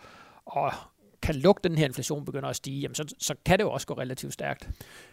og 0.46 0.72
kan 1.22 1.36
lugte 1.36 1.70
den 1.70 1.78
her 1.78 1.86
inflation 1.86 2.26
begynder 2.26 2.50
at 2.50 2.56
stige, 2.56 2.82
jamen 2.82 2.96
så, 2.96 3.14
så 3.20 3.36
kan 3.46 3.60
det 3.60 3.64
jo 3.64 3.72
også 3.72 3.88
gå 3.88 3.94
relativt 3.94 4.34
stærkt. 4.34 4.70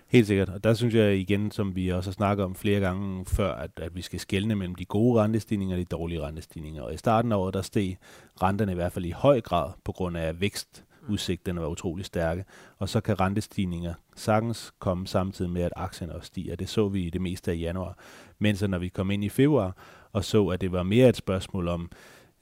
Helt 0.09 0.27
sikkert, 0.27 0.49
og 0.49 0.65
der 0.65 0.75
synes 0.75 0.95
jeg 0.95 1.17
igen, 1.17 1.51
som 1.51 1.77
vi 1.77 1.89
også 1.89 2.11
har 2.11 2.13
snakket 2.13 2.45
om 2.45 2.55
flere 2.55 2.81
gange 2.81 3.27
før, 3.27 3.55
at, 3.55 3.71
at 3.77 3.97
vi 3.97 4.03
skal 4.03 4.21
skelne 4.21 4.55
mellem 4.55 4.75
de 4.75 4.85
gode 4.85 5.23
rentestigninger 5.23 5.77
og 5.77 5.81
de 5.81 5.85
dårlige 5.85 6.23
rentestigninger. 6.23 6.83
Og 6.83 6.95
i 6.95 6.97
starten 6.97 7.33
af 7.33 7.37
året, 7.37 7.55
der 7.55 7.63
steg 7.63 7.97
renterne 8.43 8.73
i 8.73 8.75
hvert 8.75 8.93
fald 8.93 9.05
i 9.05 9.11
høj 9.11 9.41
grad 9.41 9.71
på 9.85 9.93
grund 9.93 10.17
af 10.17 10.41
vækst 10.41 10.85
udsigterne 11.09 11.61
var 11.61 11.67
utrolig 11.67 12.05
stærke, 12.05 12.45
og 12.79 12.89
så 12.89 13.01
kan 13.01 13.21
rentestigninger 13.21 13.95
sagtens 14.17 14.73
komme 14.79 15.07
samtidig 15.07 15.51
med, 15.51 15.63
at 15.63 15.73
aktierne 15.77 16.15
også 16.15 16.27
stiger. 16.27 16.57
Det 16.57 16.69
så 16.69 16.89
vi 16.89 17.03
i 17.07 17.11
det 17.11 17.21
meste 17.21 17.51
af 17.51 17.57
januar. 17.61 17.99
Men 18.39 18.57
så 18.57 18.67
når 18.67 18.79
vi 18.79 18.89
kom 18.89 19.11
ind 19.11 19.25
i 19.25 19.29
februar 19.29 19.77
og 20.13 20.25
så, 20.25 20.47
at 20.47 20.61
det 20.61 20.73
var 20.73 20.83
mere 20.83 21.09
et 21.09 21.17
spørgsmål 21.17 21.69
om, 21.69 21.91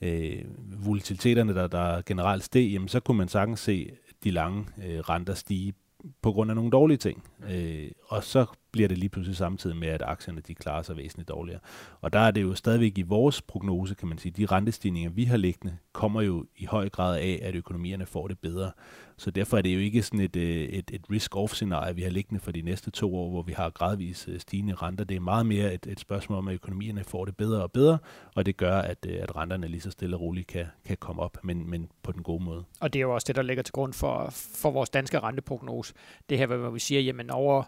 øh, 0.05 0.45
volatiliteterne, 0.87 1.55
der, 1.55 1.67
der 1.67 2.03
generelt 2.07 2.45
steg, 2.45 2.73
jamen, 2.73 2.89
så 2.89 3.01
kunne 3.01 3.19
man 3.19 3.29
sagtens 3.29 3.61
se 3.61 3.91
de 4.25 4.31
lange 4.31 4.67
øh, 4.85 4.99
renter 4.99 5.35
stige 5.35 5.75
på 6.23 6.33
grund 6.33 6.51
af 6.51 6.55
nogle 6.57 6.71
dårlige 6.71 6.99
ting. 6.99 7.25
Øh, 7.51 7.91
og 8.09 8.25
så 8.25 8.47
bliver 8.75 8.89
det 8.89 8.99
lige 8.99 9.09
pludselig 9.09 9.37
samtidig 9.37 9.77
med, 9.77 9.89
at 9.89 10.03
aktierne 10.03 10.41
de 10.41 10.55
klarer 10.55 10.83
sig 10.83 10.97
væsentligt 10.97 11.29
dårligere. 11.29 11.61
Og 12.01 12.13
der 12.13 12.19
er 12.19 12.31
det 12.31 12.43
jo 12.43 12.55
stadigvæk 12.55 12.99
i 12.99 13.03
vores 13.03 13.43
prognose, 13.43 13.95
kan 13.95 14.09
man 14.09 14.19
sige, 14.19 14.33
de 14.33 14.47
rentestigninger, 14.47 15.11
vi 15.11 15.25
har 15.25 15.37
liggende, 15.37 15.77
kommer 15.93 16.23
jo 16.23 16.47
i 16.57 16.65
høj 16.65 16.89
grad 16.89 17.19
af, 17.19 17.41
at 17.43 17.55
økonomierne 17.55 18.07
får 18.07 18.29
det 18.29 18.39
bedre. 18.39 18.71
Så 19.17 19.31
derfor 19.31 19.59
er 19.59 19.63
det 19.63 19.75
jo 19.75 19.79
ikke 19.79 20.03
sådan 20.03 20.21
et, 20.21 20.37
øh, 20.37 20.63
et, 20.63 20.91
et 20.93 21.03
risk-off-scenarie, 21.11 21.95
vi 21.95 22.03
har 22.03 22.11
liggende 22.11 22.41
for 22.41 22.53
de 22.53 22.63
næste 22.63 22.91
to 22.91 23.17
år, 23.17 23.31
hvor 23.31 23.43
vi 23.43 23.53
har 23.53 23.71
gradvis 23.71 24.29
øh, 24.29 24.41
stigende 24.41 24.75
renter. 24.75 25.05
Det 25.05 25.17
er 25.17 25.21
meget 25.21 25.47
mere 25.47 25.75
et, 25.75 25.87
et 25.87 26.01
spørgsmål 26.01 26.39
om, 26.39 26.49
at 26.49 26.55
økonomierne 26.55 27.05
får 27.05 27.25
det 27.25 27.37
bedre 27.37 27.63
og 27.63 27.73
bedre, 27.73 27.99
og 28.35 28.47
det 28.47 28.57
gør, 28.57 28.79
at, 28.79 29.07
øh, 29.09 29.23
at 29.23 29.37
renterne 29.37 29.69
lige 29.69 29.81
så 29.81 29.91
stille 29.91 30.17
og 30.17 30.21
roligt 30.21 30.47
kan, 30.47 30.67
kan 30.87 30.97
komme 30.97 31.23
op, 31.23 31.39
men, 31.43 31.71
men 31.71 31.89
på 32.03 32.13
den 32.13 32.23
gode 32.23 32.45
måde. 32.45 32.65
Og 32.81 32.93
det 32.93 32.99
er 32.99 33.03
jo 33.03 33.15
også 33.15 33.25
det, 33.27 33.37
der 33.37 33.43
ligger 33.43 33.63
til 33.63 33.73
grund 33.73 33.93
for, 33.93 34.29
for 34.33 34.71
vores 34.71 34.91
danske 34.91 35.19
renteprognose. 35.21 35.95
Det 36.29 36.39
her, 36.39 36.47
hvor 36.47 36.71
vi 36.71 36.79
siger, 36.79 37.01
jamen 37.01 37.31
over 37.31 37.63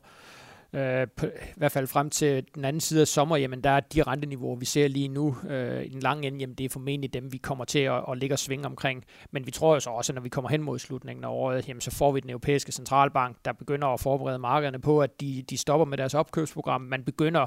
øh, 0.77 1.07
på, 1.17 1.27
i 1.27 1.57
hvert 1.57 1.73
fald 1.73 1.87
frem 1.87 2.11
til 2.11 2.45
den 2.55 2.65
anden 2.65 2.81
side 2.81 3.01
af 3.01 3.07
sommer, 3.07 3.37
jamen 3.37 3.61
der 3.61 3.71
er 3.71 3.81
de 3.81 4.03
renteniveauer, 4.03 4.57
vi 4.57 4.65
ser 4.65 4.89
lige 4.89 5.09
nu 5.09 5.37
øh, 5.49 5.85
i 5.85 5.89
den 5.89 6.01
lange 6.01 6.27
ende, 6.27 6.39
jamen 6.39 6.55
det 6.55 6.65
er 6.65 6.69
formentlig 6.69 7.15
dem, 7.15 7.33
vi 7.33 7.39
kommer 7.39 7.65
til 7.65 7.79
at, 7.79 8.05
at 8.11 8.19
ligge 8.19 8.35
og 8.35 8.39
svinge 8.39 8.67
omkring. 8.67 9.05
Men 9.31 9.47
vi 9.47 9.51
tror 9.51 9.75
jo 9.75 9.81
så 9.81 9.91
også, 9.91 10.13
at 10.13 10.15
når 10.15 10.23
vi 10.23 10.29
kommer 10.29 10.49
hen 10.49 10.63
mod 10.63 10.79
slutningen 10.79 11.25
af 11.25 11.29
året, 11.29 11.69
jamen 11.69 11.81
så 11.81 11.91
får 11.91 12.13
vi 12.13 12.21
den 12.21 12.31
europæiske 12.31 12.73
centralbank, 12.73 13.37
der 13.45 13.53
begynder 13.53 13.89
at 13.89 14.01
forberede 14.01 14.39
markederne 14.39 14.79
på, 14.81 15.01
at 15.01 15.21
de, 15.21 15.45
de 15.51 15.57
stopper 15.57 15.85
med 15.85 15.99
deres 15.99 16.15
opkøbsprogram. 16.15 16.81
Man 16.81 17.05
begynder, 17.05 17.47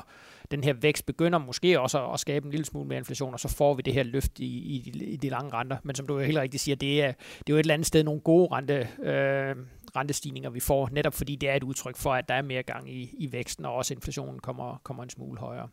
den 0.51 0.63
her 0.63 0.73
vækst 0.73 1.05
begynder 1.05 1.39
måske 1.39 1.79
også 1.79 2.05
at, 2.05 2.13
at 2.13 2.19
skabe 2.19 2.45
en 2.45 2.51
lille 2.51 2.65
smule 2.65 2.87
mere 2.87 2.97
inflation, 2.97 3.33
og 3.33 3.39
så 3.39 3.47
får 3.47 3.73
vi 3.73 3.81
det 3.81 3.93
her 3.93 4.03
løft 4.03 4.39
i, 4.39 4.45
i, 4.45 5.03
i 5.03 5.15
de 5.15 5.29
lange 5.29 5.53
renter. 5.53 5.77
Men 5.83 5.95
som 5.95 6.07
du 6.07 6.19
jo 6.19 6.25
helt 6.25 6.37
rigtigt 6.37 6.63
siger, 6.63 6.75
det 6.75 7.03
er, 7.03 7.11
det 7.11 7.49
er 7.49 7.53
jo 7.53 7.55
et 7.55 7.59
eller 7.59 7.73
andet 7.73 7.87
sted 7.87 8.03
nogle 8.03 8.21
gode 8.21 8.47
rente, 8.51 8.87
øh, 9.03 9.55
rentestigninger, 9.95 10.49
vi 10.49 10.59
får, 10.59 10.89
netop 10.91 11.13
fordi 11.13 11.35
det 11.35 11.49
er 11.49 11.55
et 11.55 11.63
udtryk 11.63 11.97
for, 11.97 12.13
at 12.13 12.29
der 12.29 12.35
er 12.35 12.41
mere 12.41 12.63
gang 12.63 12.91
i, 12.93 13.15
i 13.17 13.31
væksten, 13.31 13.65
og 13.65 13.73
også 13.73 13.93
inflationen 13.93 14.39
kommer, 14.39 14.81
kommer 14.83 15.03
en 15.03 15.09
smule 15.09 15.39
højere. 15.39 15.67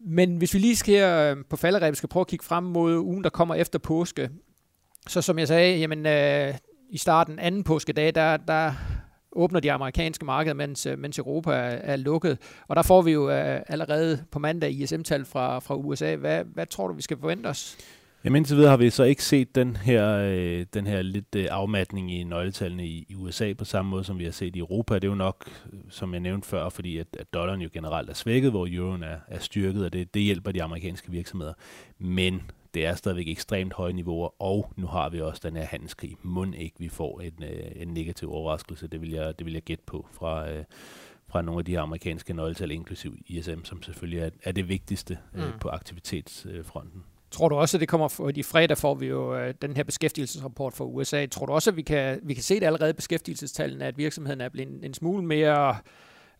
Men 0.00 0.36
hvis 0.36 0.54
vi 0.54 0.58
lige 0.58 0.76
skal 0.76 1.36
øh, 1.36 1.44
på 1.50 1.56
falderæbet 1.56 1.96
skal 1.96 2.08
prøve 2.08 2.20
at 2.20 2.26
kigge 2.26 2.44
frem 2.44 2.64
mod 2.64 2.96
ugen, 2.96 3.24
der 3.24 3.30
kommer 3.30 3.54
efter 3.54 3.78
påske, 3.78 4.30
så 5.06 5.22
som 5.22 5.38
jeg 5.38 5.48
sagde, 5.48 5.78
jamen, 5.78 6.06
øh, 6.06 6.54
i 6.90 6.98
starten 6.98 7.38
anden 7.38 7.64
påskedag, 7.64 8.14
der, 8.14 8.36
der 8.36 8.72
åbner 9.32 9.60
de 9.60 9.72
amerikanske 9.72 10.24
markeder, 10.24 10.54
mens, 10.54 10.86
øh, 10.86 10.98
mens 10.98 11.18
Europa 11.18 11.50
er, 11.50 11.56
er 11.68 11.96
lukket. 11.96 12.38
Og 12.68 12.76
der 12.76 12.82
får 12.82 13.02
vi 13.02 13.10
jo 13.12 13.30
øh, 13.30 13.60
allerede 13.68 14.24
på 14.30 14.38
mandag 14.38 14.70
ISM-tal 14.70 15.24
fra, 15.24 15.58
fra 15.58 15.74
USA. 15.74 16.16
Hvad, 16.16 16.44
hvad 16.44 16.66
tror 16.66 16.88
du, 16.88 16.94
vi 16.94 17.02
skal 17.02 17.18
forvente 17.20 17.46
os? 17.46 17.76
Jamen 18.26 18.40
indtil 18.40 18.56
videre 18.56 18.70
har 18.70 18.76
vi 18.76 18.90
så 18.90 19.02
ikke 19.04 19.24
set 19.24 19.54
den 19.54 19.76
her, 19.76 20.18
øh, 20.18 20.66
den 20.74 20.86
her 20.86 21.02
lidt 21.02 21.34
øh, 21.36 21.46
afmatning 21.50 22.12
i 22.12 22.24
nøgletallene 22.24 22.86
i, 22.86 23.06
i 23.08 23.14
USA 23.14 23.52
på 23.52 23.64
samme 23.64 23.90
måde, 23.90 24.04
som 24.04 24.18
vi 24.18 24.24
har 24.24 24.30
set 24.30 24.56
i 24.56 24.58
Europa. 24.58 24.94
Det 24.94 25.04
er 25.04 25.08
jo 25.08 25.14
nok, 25.14 25.50
som 25.88 26.12
jeg 26.12 26.20
nævnte 26.20 26.48
før, 26.48 26.68
fordi 26.68 26.98
at, 26.98 27.06
at 27.18 27.34
dollaren 27.34 27.60
jo 27.60 27.68
generelt 27.72 28.10
er 28.10 28.14
svækket, 28.14 28.50
hvor 28.50 28.68
euroen 28.70 29.02
er, 29.02 29.16
er 29.28 29.38
styrket, 29.38 29.84
og 29.84 29.92
det, 29.92 30.14
det 30.14 30.22
hjælper 30.22 30.52
de 30.52 30.62
amerikanske 30.62 31.10
virksomheder. 31.10 31.52
Men 31.98 32.42
det 32.74 32.86
er 32.86 32.94
stadigvæk 32.94 33.28
ekstremt 33.28 33.72
høje 33.72 33.92
niveauer, 33.92 34.42
og 34.42 34.72
nu 34.76 34.86
har 34.86 35.08
vi 35.08 35.20
også 35.20 35.40
den 35.44 35.56
her 35.56 35.64
handelskrig. 35.64 36.16
Må 36.22 36.46
ikke 36.56 36.76
vi 36.78 36.88
får 36.88 37.20
en, 37.20 37.42
øh, 37.42 37.70
en 37.76 37.88
negativ 37.88 38.32
overraskelse, 38.32 38.86
det 38.86 39.00
vil 39.00 39.10
jeg, 39.10 39.38
det 39.38 39.46
vil 39.46 39.52
jeg 39.52 39.62
gætte 39.62 39.84
på 39.86 40.06
fra, 40.12 40.50
øh, 40.50 40.64
fra 41.28 41.42
nogle 41.42 41.58
af 41.58 41.64
de 41.64 41.72
her 41.72 41.80
amerikanske 41.80 42.34
nøgletal, 42.34 42.70
inklusiv 42.70 43.16
ISM, 43.26 43.64
som 43.64 43.82
selvfølgelig 43.82 44.20
er, 44.20 44.30
er 44.42 44.52
det 44.52 44.68
vigtigste 44.68 45.18
øh, 45.34 45.44
mm. 45.44 45.58
på 45.60 45.68
aktivitetsfronten. 45.68 47.02
Tror 47.30 47.48
du 47.48 47.56
også, 47.56 47.76
at 47.76 47.80
det 47.80 47.88
kommer, 47.88 48.08
for, 48.08 48.30
i 48.34 48.42
fredag 48.42 48.78
får 48.78 48.94
vi 48.94 49.06
jo 49.06 49.36
øh, 49.36 49.54
den 49.62 49.76
her 49.76 49.84
beskæftigelsesrapport 49.84 50.74
fra 50.74 50.84
USA. 50.84 51.26
Tror 51.26 51.46
du 51.46 51.52
også, 51.52 51.70
at 51.70 51.76
vi 51.76 51.82
kan, 51.82 52.20
vi 52.22 52.34
kan 52.34 52.42
se 52.42 52.60
det 52.60 52.66
allerede 52.66 52.90
i 52.90 52.92
beskæftigelsestallene, 52.92 53.84
at 53.84 53.98
virksomheden 53.98 54.40
er 54.40 54.48
blevet 54.48 54.72
en, 54.72 54.84
en 54.84 54.94
smule 54.94 55.24
mere 55.24 55.76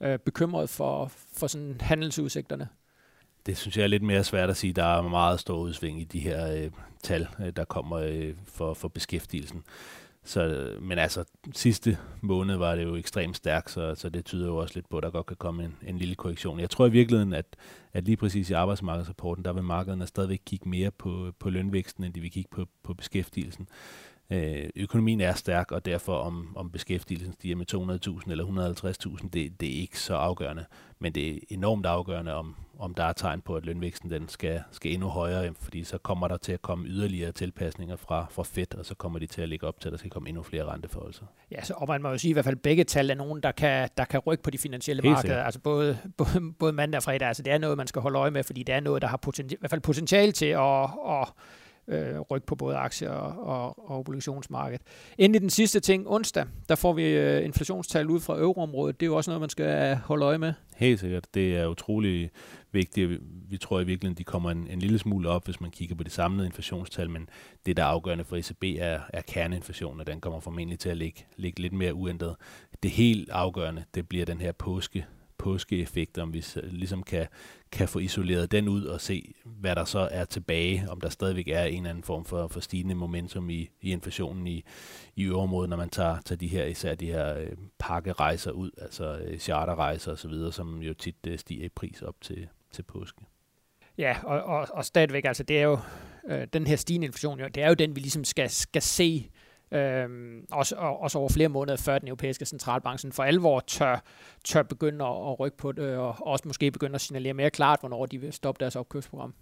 øh, 0.01 0.19
bekymret 0.19 0.71
for, 0.71 1.13
for 1.33 1.47
sådan 1.47 1.77
handelsudsigterne? 1.81 2.69
det 3.47 3.57
synes 3.57 3.77
jeg 3.77 3.83
er 3.83 3.87
lidt 3.87 4.03
mere 4.03 4.25
svært 4.25 4.51
at 4.51 4.57
sige. 4.57 4.73
Der 4.73 4.85
er 4.85 5.03
meget 5.03 5.41
stor 5.41 5.59
udsving 5.59 6.01
i 6.01 6.05
de 6.05 6.21
her 6.21 6.53
øh, 6.53 6.71
tal, 7.03 7.29
øh, 7.41 7.53
der 7.57 7.65
kommer 7.65 7.99
øh, 7.99 8.35
for, 8.47 8.75
for 8.75 8.89
beskæftigelsen. 8.89 9.63
Så, 10.27 10.71
men 10.81 10.99
altså, 10.99 11.25
sidste 11.55 11.99
måned 12.21 12.57
var 12.57 12.75
det 12.75 12.85
jo 12.85 12.97
ekstremt 12.97 13.37
stærkt, 13.37 13.71
så, 13.71 13.95
så 13.95 14.09
det 14.09 14.25
tyder 14.25 14.47
jo 14.47 14.57
også 14.57 14.75
lidt 14.75 14.89
på, 14.89 14.97
at 14.97 15.03
der 15.03 15.11
godt 15.11 15.27
kan 15.27 15.37
komme 15.37 15.65
en, 15.65 15.77
en 15.87 15.99
lille 15.99 16.15
korrektion. 16.15 16.61
Jeg 16.61 16.71
tror 16.71 16.87
i 16.87 16.91
virkeligheden, 16.91 17.33
at, 17.33 17.57
at 17.93 18.05
lige 18.05 18.17
præcis 18.17 18.51
i 18.51 18.53
arbejdsmarkedsrapporten, 18.53 19.45
der 19.45 19.53
vil 19.53 19.63
markederne 19.63 20.07
stadigvæk 20.07 20.43
kigge 20.47 20.69
mere 20.69 20.91
på, 20.91 21.33
på 21.39 21.51
lønvæksten, 21.51 22.05
end 22.05 22.15
de 22.15 22.21
vil 22.21 22.31
kigge 22.31 22.51
på, 22.53 22.67
på 22.83 22.95
beskæftigelsen. 22.95 23.69
Øh, 24.31 24.69
økonomien 24.77 25.21
er 25.21 25.35
stærk, 25.35 25.73
og 25.73 25.85
derfor 25.85 26.19
om, 26.19 26.57
om 26.57 26.71
beskæftigelsen 26.71 27.33
stiger 27.33 27.57
med 27.57 27.67
200.000 28.25 28.31
eller 28.31 28.45
150.000, 29.21 29.29
det, 29.29 29.61
det 29.61 29.77
er 29.77 29.81
ikke 29.81 30.01
så 30.01 30.15
afgørende. 30.15 30.65
Men 30.99 31.13
det 31.13 31.35
er 31.35 31.39
enormt 31.49 31.87
afgørende, 31.87 32.35
om, 32.35 32.57
om 32.79 32.95
der 32.95 33.05
er 33.05 33.13
tegn 33.13 33.41
på, 33.41 33.57
at 33.57 33.67
lønvæksten 33.67 34.11
den 34.11 34.29
skal, 34.29 34.63
skal 34.71 34.93
endnu 34.93 35.09
højere, 35.09 35.55
fordi 35.61 35.85
så 35.85 35.99
kommer 35.99 36.29
der 36.29 36.37
til 36.37 36.53
at 36.53 36.63
komme 36.63 36.87
yderligere 36.89 37.33
tilpasninger 37.33 37.97
fra, 37.97 38.27
fra 38.31 38.43
Fed, 38.43 38.75
og 38.75 38.87
så 38.87 38.95
kommer 38.95 39.19
de 39.19 39.27
til 39.27 39.43
at 39.43 39.49
lægge 39.49 39.67
op 39.67 39.81
til, 39.81 39.89
at 39.89 39.93
der 39.93 39.99
skal 39.99 40.11
komme 40.11 40.29
endnu 40.29 40.43
flere 40.43 40.65
renteforholdelser. 40.65 41.25
Ja, 41.51 41.65
så, 41.65 41.75
og 41.77 41.89
man 41.89 42.03
må 42.03 42.09
jo 42.09 42.19
sige, 42.19 42.31
at 42.31 42.33
i 42.33 42.35
hvert 42.35 42.45
fald 42.45 42.57
begge 42.57 42.85
tal 42.85 43.11
er 43.11 43.15
nogen, 43.15 43.43
der 43.43 43.53
kan, 43.53 43.89
der 43.97 44.05
kan 44.05 44.21
rykke 44.21 44.43
på 44.43 44.51
de 44.51 44.59
finansielle 44.59 45.03
Helt 45.03 45.13
markeder, 45.13 45.43
altså 45.43 45.61
både, 45.61 45.99
både, 46.19 46.53
både 46.59 46.73
mandag 46.73 46.99
og 46.99 47.03
fredag. 47.03 47.29
Altså 47.29 47.43
det 47.43 47.53
er 47.53 47.59
noget, 47.59 47.77
man 47.77 47.87
skal 47.87 48.03
holde 48.03 48.19
øje 48.19 48.31
med, 48.31 48.43
fordi 48.43 48.63
det 48.63 48.75
er 48.75 48.81
noget, 48.81 49.03
der 49.03 49.09
har 49.09 49.17
poten, 49.17 49.51
i 49.51 49.57
hvert 49.61 49.71
fald 49.71 49.81
potentiale 49.81 50.33
til 50.33 50.47
at, 50.47 50.83
at 51.09 51.29
øh, 51.89 52.21
ryg 52.21 52.45
på 52.45 52.55
både 52.55 52.77
aktier 52.77 53.11
og, 53.11 53.47
og, 53.47 53.91
og 53.91 53.99
obligationsmarkedet. 53.99 54.83
Endelig 55.19 55.41
den 55.41 55.51
sidste 55.51 55.81
ting, 55.81 56.09
onsdag, 56.09 56.45
der 56.69 56.75
får 56.75 56.93
vi 56.93 57.05
øh, 57.05 57.45
inflationstal 57.45 58.11
ud 58.11 58.21
fra 58.21 58.39
euroområdet. 58.39 59.01
Det 59.01 59.07
er 59.07 59.11
jo 59.11 59.17
også 59.17 59.31
noget, 59.31 59.41
man 59.41 59.51
skal 59.51 59.91
øh, 59.91 59.97
holde 59.97 60.25
øje 60.27 60.39
med. 60.39 60.53
Helt 60.77 61.01
sikkert. 61.01 61.35
Det 61.35 61.57
er 61.57 61.67
utrolig 61.67 62.31
vigtigt. 62.73 63.21
Vi 63.49 63.57
tror 63.57 63.81
i 63.81 63.85
virkeligheden, 63.85 64.19
de 64.19 64.25
kommer 64.25 64.51
en, 64.51 64.69
en 64.71 64.79
lille 64.79 64.99
smule 64.99 65.29
op, 65.29 65.45
hvis 65.45 65.61
man 65.61 65.71
kigger 65.71 65.95
på 65.95 66.03
de 66.03 66.11
samlede 66.11 66.47
inflationstal, 66.47 67.11
men 67.11 67.29
det, 67.67 67.77
der 67.77 67.83
er 67.83 67.87
afgørende 67.87 68.25
for 68.25 68.37
ECB, 68.37 68.65
er, 68.79 69.01
er 69.09 69.21
kerneinflationen, 69.21 70.01
og 70.01 70.07
den 70.07 70.21
kommer 70.21 70.41
formentlig 70.41 70.79
til 70.79 70.89
at 70.89 70.97
ligge, 70.97 71.27
ligge 71.37 71.61
lidt 71.61 71.73
mere 71.73 71.95
uændret. 71.95 72.37
Det 72.83 72.91
helt 72.91 73.31
afgørende, 73.31 73.85
det 73.95 74.09
bliver 74.09 74.25
den 74.25 74.41
her 74.41 74.53
påske 74.53 75.07
påskeeffekt, 75.47 76.19
om 76.19 76.33
vi 76.33 76.45
ligesom 76.63 77.03
kan, 77.03 77.27
kan 77.73 77.89
få 77.89 77.99
isoleret 77.99 78.53
den 78.53 78.69
ud 78.69 78.85
og 78.85 79.01
se, 79.01 79.35
hvad 79.45 79.77
der 79.77 79.85
så 79.85 79.99
er 79.99 80.25
tilbage, 80.25 80.87
om 80.89 81.01
der 81.01 81.09
stadigvæk 81.09 81.49
er 81.49 81.63
en 81.65 81.77
eller 81.77 81.91
anden 81.91 82.05
form 82.05 82.25
for, 82.25 82.49
for 82.49 82.61
stigende 82.61 82.95
momentum 82.95 83.51
i, 83.51 83.69
i 83.81 83.93
inflationen 83.93 84.47
i, 84.47 84.65
i 85.17 85.25
øvrigt, 85.25 85.71
når 85.71 85.77
man 85.77 85.89
tager, 85.89 86.21
tager 86.21 86.39
de 86.39 86.47
her, 86.47 86.65
især 86.65 86.95
de 86.95 87.07
her 87.07 87.39
øh, 87.39 87.53
pakkerejser 87.79 88.51
ud, 88.51 88.71
altså 88.79 89.19
øh, 89.19 89.39
charterrejser 89.39 90.13
osv., 90.13 90.53
som 90.53 90.83
jo 90.83 90.95
tit 90.95 91.17
øh, 91.27 91.39
stiger 91.39 91.65
i 91.65 91.69
pris 91.69 92.03
op 92.03 92.21
til, 92.21 92.49
til 92.73 92.83
påske. 92.83 93.21
Ja, 93.99 94.17
og, 94.23 94.43
og, 94.43 94.67
og 94.71 94.85
stadigvæk, 94.85 95.25
altså 95.25 95.43
det 95.43 95.59
er 95.59 95.63
jo, 95.63 95.79
øh, 96.29 96.47
den 96.53 96.67
her 96.67 96.77
stigende 96.77 97.07
inflation, 97.07 97.41
jo, 97.41 97.49
det 97.49 97.63
er 97.63 97.69
jo 97.69 97.75
den, 97.75 97.97
vi 97.97 98.01
ligesom 98.01 98.25
skal, 98.25 98.51
skal 98.51 98.83
se 98.83 99.31
Øhm, 99.73 100.47
også, 100.53 100.77
og, 100.77 101.01
også 101.01 101.19
over 101.19 101.29
flere 101.29 101.49
måneder 101.49 101.77
før 101.77 101.99
den 101.99 102.09
europæiske 102.09 102.47
centralbank 102.47 103.01
for 103.13 103.23
alvor 103.23 103.61
tør, 103.61 104.05
tør 104.45 104.63
begynde 104.63 105.05
at, 105.05 105.11
at 105.11 105.41
rykke 105.41 105.57
på 105.57 105.73
det, 105.73 105.97
og 105.97 106.17
også 106.21 106.43
måske 106.47 106.71
begynde 106.71 106.95
at 106.95 107.01
signalere 107.01 107.35
mere 107.35 107.51
klart, 107.51 107.81
hvornår 107.81 108.07
de 108.07 108.19
vil 108.19 108.33
stoppe 108.33 108.61
deres 108.61 108.77
opkøbsprogram. 108.77 109.35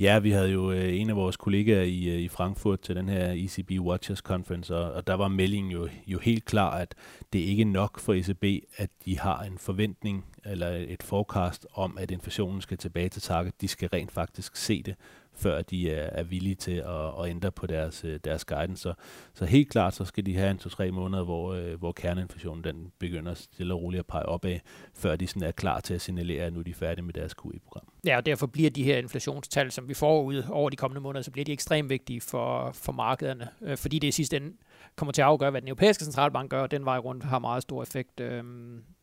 Ja, 0.00 0.18
vi 0.18 0.30
havde 0.30 0.50
jo 0.50 0.72
øh, 0.72 1.00
en 1.00 1.10
af 1.10 1.16
vores 1.16 1.36
kollegaer 1.36 1.82
i, 1.82 2.08
øh, 2.08 2.18
i 2.18 2.28
Frankfurt 2.28 2.80
til 2.80 2.96
den 2.96 3.08
her 3.08 3.32
ECB 3.36 3.70
Watchers 3.80 4.18
Conference, 4.18 4.76
og, 4.76 4.92
og 4.92 5.06
der 5.06 5.14
var 5.14 5.28
meldingen 5.28 5.72
jo, 5.72 5.88
jo 6.06 6.18
helt 6.18 6.44
klar, 6.44 6.70
at 6.70 6.94
det 7.32 7.38
ikke 7.38 7.60
er 7.60 7.66
nok 7.66 8.00
for 8.00 8.14
ECB, 8.14 8.64
at 8.76 8.90
de 9.04 9.18
har 9.18 9.42
en 9.42 9.58
forventning 9.58 10.24
eller 10.44 10.68
et 10.68 11.02
forecast 11.02 11.66
om, 11.74 11.98
at 11.98 12.10
inflationen 12.10 12.60
skal 12.60 12.78
tilbage 12.78 13.08
til 13.08 13.22
target. 13.22 13.60
De 13.60 13.68
skal 13.68 13.88
rent 13.92 14.12
faktisk 14.12 14.56
se 14.56 14.82
det 14.82 14.94
før 15.34 15.62
de 15.62 15.90
er, 15.90 16.10
er 16.12 16.22
villige 16.22 16.54
til 16.54 16.72
at, 16.72 17.24
at 17.24 17.28
ændre 17.28 17.52
på 17.52 17.66
deres, 17.66 18.04
øh, 18.04 18.20
deres 18.24 18.44
guidance. 18.44 18.82
Så, 18.82 18.94
så 19.34 19.44
helt 19.44 19.70
klart, 19.70 19.94
så 19.94 20.04
skal 20.04 20.26
de 20.26 20.36
have 20.36 20.50
en 20.50 20.58
to-tre 20.58 20.90
måneder, 20.90 21.24
hvor, 21.24 21.54
øh, 21.54 21.78
hvor 21.78 21.92
kerneinflationen 21.92 22.64
den 22.64 22.92
begynder 22.98 23.34
stille 23.34 23.74
og 23.74 23.82
roligt 23.82 23.98
at 23.98 24.06
pege 24.06 24.26
opad, 24.26 24.58
før 24.94 25.16
de 25.16 25.26
sådan 25.26 25.42
er 25.42 25.50
klar 25.50 25.80
til 25.80 25.94
at 25.94 26.00
signalere, 26.00 26.44
at 26.44 26.52
nu 26.52 26.58
er 26.58 26.64
de 26.64 26.74
færdige 26.74 27.04
med 27.04 27.14
deres 27.14 27.34
QE-program. 27.34 27.84
Ja, 28.06 28.16
og 28.16 28.26
derfor 28.26 28.46
bliver 28.46 28.70
de 28.70 28.82
her 28.82 28.98
inflationstal, 28.98 29.70
som 29.70 29.88
vi 29.88 29.94
får 29.94 30.22
ud 30.22 30.42
over 30.50 30.70
de 30.70 30.76
kommende 30.76 31.00
måneder, 31.00 31.22
så 31.22 31.30
bliver 31.30 31.44
de 31.44 31.52
ekstremt 31.52 31.90
vigtige 31.90 32.20
for, 32.20 32.72
for 32.72 32.92
markederne, 32.92 33.48
øh, 33.62 33.76
fordi 33.76 33.98
det 33.98 34.08
i 34.08 34.12
sidste 34.12 34.36
ende 34.36 34.52
kommer 34.96 35.12
til 35.12 35.22
at 35.22 35.26
afgøre, 35.26 35.50
hvad 35.50 35.60
den 35.60 35.68
europæiske 35.68 36.04
centralbank 36.04 36.50
gør, 36.50 36.62
og 36.62 36.70
den 36.70 36.84
vej 36.84 36.98
rundt 36.98 37.24
har 37.24 37.38
meget 37.38 37.62
stor 37.62 37.82
effekt 37.82 38.20
øh, 38.20 38.44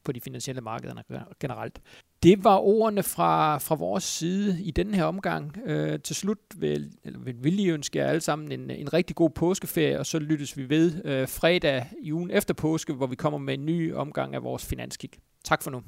på 0.10 0.14
de 0.14 0.22
finansielle 0.22 0.62
markeder 0.62 1.24
generelt. 1.40 1.82
Det 2.24 2.44
var 2.44 2.58
ordene 2.58 3.04
fra, 3.04 3.58
fra 3.58 3.76
vores 3.76 4.04
side 4.04 4.64
i 4.64 4.72
denne 4.72 4.96
her 4.96 5.04
omgang. 5.04 5.58
Øh, 5.66 6.00
til 6.00 6.16
slut 6.16 6.38
vil, 6.56 6.92
eller 7.04 7.20
vil, 7.20 7.36
vil 7.44 7.60
I 7.60 7.70
ønske 7.70 8.00
jer 8.00 8.08
alle 8.08 8.22
sammen 8.22 8.52
en, 8.52 8.70
en 8.70 8.94
rigtig 8.94 9.16
god 9.16 9.30
påskeferie, 9.30 10.00
og 10.00 10.06
så 10.06 10.20
lyttes 10.20 10.58
vi 10.58 10.70
ved 10.70 11.06
øh, 11.06 11.28
fredag 11.28 11.86
i 12.02 12.14
ugen 12.14 12.32
efter 12.32 12.54
påske, 12.54 12.94
hvor 12.94 13.08
vi 13.08 13.16
kommer 13.16 13.40
med 13.40 13.54
en 13.54 13.66
ny 13.66 13.94
omgang 13.94 14.36
af 14.36 14.44
vores 14.44 14.66
finanskig. 14.66 15.10
Tak 15.44 15.64
for 15.64 15.72
nu. 15.72 15.82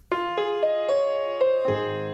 thank 1.68 2.06
you 2.06 2.11